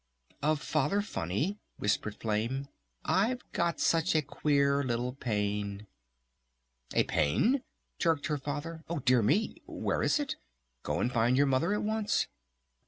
[0.41, 2.69] "Of Father Funny," whispered Flame,
[3.05, 5.85] "I've got such a queer little pain."
[6.95, 7.61] "A pain?"
[7.99, 8.83] jerked her Father.
[8.89, 9.61] "Oh dear me!
[9.67, 10.37] Where is it?
[10.81, 12.25] Go and find your Mother at once!"